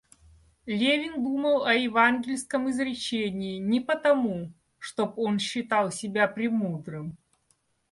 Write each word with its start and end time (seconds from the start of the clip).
Левин 0.65 1.23
думал 1.23 1.63
о 1.63 1.75
евангельском 1.75 2.71
изречении 2.71 3.59
не 3.59 3.79
потому, 3.81 4.51
чтоб 4.79 5.15
он 5.19 5.37
считал 5.37 5.91
себя 5.91 6.27
премудрым. 6.27 7.19